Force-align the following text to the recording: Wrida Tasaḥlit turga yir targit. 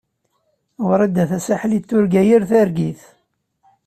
Wrida 0.89 1.23
Tasaḥlit 1.29 1.83
turga 1.89 2.21
yir 2.27 2.43
targit. 2.49 3.01